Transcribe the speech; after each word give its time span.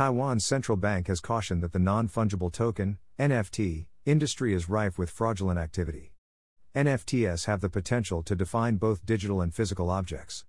Taiwan's 0.00 0.46
central 0.46 0.78
bank 0.78 1.08
has 1.08 1.20
cautioned 1.20 1.62
that 1.62 1.74
the 1.74 1.78
non 1.78 2.08
fungible 2.08 2.50
token, 2.50 2.96
NFT, 3.18 3.84
industry 4.06 4.54
is 4.54 4.66
rife 4.66 4.98
with 4.98 5.10
fraudulent 5.10 5.58
activity. 5.58 6.14
NFTs 6.74 7.44
have 7.44 7.60
the 7.60 7.68
potential 7.68 8.22
to 8.22 8.34
define 8.34 8.76
both 8.76 9.04
digital 9.04 9.42
and 9.42 9.52
physical 9.52 9.90
objects. 9.90 10.46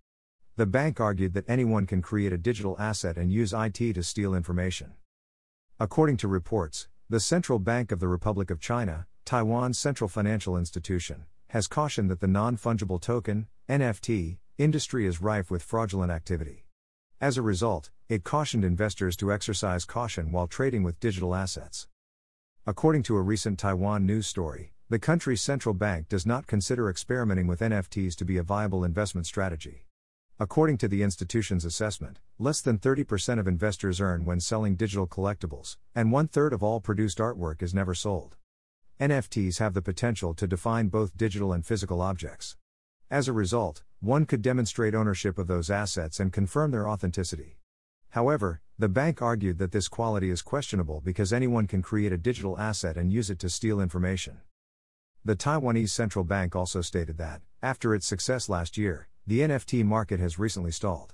The 0.56 0.66
bank 0.66 1.02
argued 1.02 1.34
that 1.34 1.50
anyone 1.50 1.86
can 1.86 2.02
create 2.02 2.32
a 2.32 2.38
digital 2.38 2.78
asset 2.80 3.18
and 3.18 3.30
use 3.30 3.52
IT 3.52 3.76
to 3.76 4.04
steal 4.04 4.36
information. 4.36 4.94
According 5.82 6.16
to 6.24 6.30
reports, 6.30 6.88
the 7.10 7.20
Central 7.20 7.60
Bank 7.60 7.92
of 7.92 8.00
the 8.00 8.08
Republic 8.08 8.52
of 8.52 8.62
China, 8.62 9.06
Taiwan's 9.26 9.78
central 9.78 10.08
financial 10.08 10.56
institution, 10.56 11.26
has 11.48 11.68
cautioned 11.68 12.10
that 12.10 12.22
the 12.22 12.26
non 12.26 12.56
fungible 12.56 13.02
token, 13.02 13.48
NFT, 13.68 14.38
industry 14.58 15.06
is 15.06 15.22
rife 15.22 15.52
with 15.52 15.62
fraudulent 15.62 16.10
activity. 16.10 16.68
As 17.22 17.38
a 17.38 17.44
result, 17.44 17.92
it 18.10 18.24
cautioned 18.24 18.66
investors 18.66 19.16
to 19.18 19.32
exercise 19.32 19.86
caution 19.86 20.32
while 20.32 20.48
trading 20.48 20.82
with 20.82 21.00
digital 21.00 21.36
assets. 21.36 21.88
According 22.66 23.04
to 23.04 23.16
a 23.16 23.22
recent 23.22 23.60
Taiwan 23.60 24.08
news 24.08 24.26
story, 24.26 24.74
the 24.90 24.98
country's 24.98 25.44
central 25.44 25.76
bank 25.76 26.10
does 26.10 26.26
not 26.26 26.48
consider 26.48 26.90
experimenting 26.90 27.46
with 27.46 27.60
NFTs 27.60 28.16
to 28.16 28.26
be 28.26 28.38
a 28.38 28.44
viable 28.44 28.84
investment 28.84 29.28
strategy. 29.28 29.86
According 30.40 30.80
to 30.80 30.88
the 30.88 31.04
institution's 31.04 31.64
assessment, 31.64 32.18
less 32.40 32.60
than 32.60 32.80
30% 32.80 33.38
of 33.38 33.48
investors 33.48 34.02
earn 34.02 34.26
when 34.26 34.40
selling 34.40 34.76
digital 34.76 35.06
collectibles, 35.06 35.78
and 35.94 36.12
one 36.12 36.28
third 36.28 36.54
of 36.54 36.64
all 36.64 36.80
produced 36.80 37.20
artwork 37.20 37.62
is 37.62 37.72
never 37.72 37.94
sold. 37.94 38.36
NFTs 39.00 39.60
have 39.60 39.76
the 39.76 39.84
potential 39.84 40.34
to 40.34 40.48
define 40.48 40.88
both 40.88 41.16
digital 41.16 41.54
and 41.54 41.64
physical 41.64 42.02
objects. 42.02 42.56
As 43.12 43.28
a 43.28 43.34
result, 43.34 43.84
one 44.02 44.26
could 44.26 44.42
demonstrate 44.42 44.96
ownership 44.96 45.38
of 45.38 45.46
those 45.46 45.70
assets 45.70 46.20
and 46.20 46.34
confirm 46.34 46.72
their 46.72 46.90
authenticity. 46.90 47.60
However, 48.10 48.62
the 48.78 48.90
bank 48.90 49.22
argued 49.22 49.60
that 49.60 49.72
this 49.72 49.88
quality 49.88 50.32
is 50.32 50.42
questionable 50.42 51.02
because 51.02 51.32
anyone 51.32 51.68
can 51.68 51.84
create 51.84 52.12
a 52.12 52.18
digital 52.18 52.58
asset 52.58 52.98
and 52.98 53.14
use 53.14 53.30
it 53.30 53.38
to 53.40 53.50
steal 53.50 53.80
information. 53.80 54.42
The 55.24 55.36
Taiwanese 55.36 55.92
central 55.92 56.26
bank 56.26 56.56
also 56.56 56.82
stated 56.82 57.20
that, 57.20 57.42
after 57.62 57.94
its 57.94 58.08
success 58.08 58.50
last 58.50 58.76
year, 58.76 59.08
the 59.28 59.42
NFT 59.42 59.86
market 59.86 60.20
has 60.20 60.40
recently 60.40 60.72
stalled. 60.72 61.14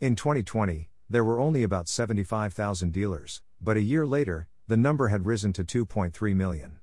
In 0.00 0.14
2020, 0.14 0.88
there 1.10 1.24
were 1.24 1.40
only 1.40 1.64
about 1.64 1.88
75,000 1.88 2.92
dealers, 2.92 3.42
but 3.60 3.76
a 3.76 3.82
year 3.82 4.06
later, 4.06 4.46
the 4.68 4.76
number 4.76 5.08
had 5.08 5.26
risen 5.26 5.52
to 5.54 5.64
2.3 5.64 6.36
million. 6.36 6.78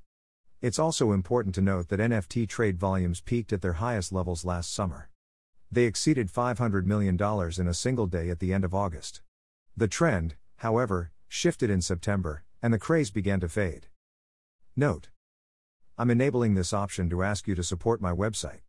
It's 0.61 0.77
also 0.77 1.13
important 1.13 1.55
to 1.55 1.61
note 1.61 1.87
that 1.87 2.01
NFT 2.01 2.49
trade 2.49 2.77
volumes 2.77 3.21
peaked 3.21 3.53
at 3.53 3.61
their 3.61 3.73
highest 3.73 4.11
levels 4.11 4.43
last 4.43 4.73
summer. 4.73 5.09
They 5.71 5.83
exceeded 5.83 6.31
$500 6.31 6.85
million 6.85 7.15
in 7.15 7.67
a 7.67 7.73
single 7.73 8.07
day 8.07 8.29
at 8.29 8.39
the 8.39 8.53
end 8.53 8.63
of 8.63 8.73
August. 8.73 9.21
The 9.75 9.87
trend, 9.87 10.35
however, 10.57 11.11
shifted 11.27 11.69
in 11.69 11.81
September, 11.81 12.43
and 12.61 12.73
the 12.73 12.79
craze 12.79 13.11
began 13.11 13.39
to 13.41 13.49
fade. 13.49 13.87
Note 14.75 15.09
I'm 15.97 16.09
enabling 16.09 16.53
this 16.53 16.73
option 16.73 17.09
to 17.09 17.23
ask 17.23 17.47
you 17.47 17.55
to 17.55 17.63
support 17.63 18.01
my 18.01 18.11
website. 18.11 18.59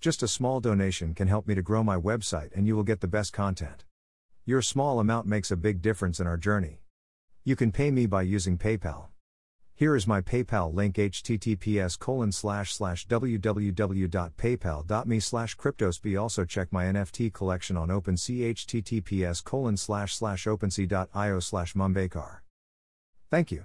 Just 0.00 0.22
a 0.22 0.28
small 0.28 0.60
donation 0.60 1.14
can 1.14 1.28
help 1.28 1.46
me 1.46 1.54
to 1.54 1.62
grow 1.62 1.82
my 1.82 1.96
website 1.96 2.50
and 2.54 2.66
you 2.66 2.76
will 2.76 2.82
get 2.82 3.00
the 3.00 3.08
best 3.08 3.32
content. 3.32 3.84
Your 4.44 4.60
small 4.60 5.00
amount 5.00 5.26
makes 5.26 5.50
a 5.50 5.56
big 5.56 5.80
difference 5.80 6.20
in 6.20 6.26
our 6.26 6.36
journey. 6.36 6.82
You 7.44 7.56
can 7.56 7.72
pay 7.72 7.90
me 7.90 8.06
by 8.06 8.22
using 8.22 8.58
PayPal. 8.58 9.13
Here 9.76 9.96
is 9.96 10.06
my 10.06 10.20
PayPal 10.20 10.72
link 10.72 10.94
https 10.94 11.98
colon 11.98 12.30
slash 12.30 12.72
slash 12.72 13.08
www.paypal.me 13.08 15.20
slash 15.20 15.56
cryptosby 15.56 16.20
also 16.20 16.44
check 16.44 16.72
my 16.72 16.84
NFT 16.84 17.32
collection 17.32 17.76
on 17.76 17.88
OpenSea 17.88 18.54
https 18.54 19.42
colon 19.42 19.76
slash 19.76 20.14
slash 20.14 20.44
opensea.io 20.44 21.40
slash. 21.40 21.74
Thank 23.32 23.50
you. 23.50 23.64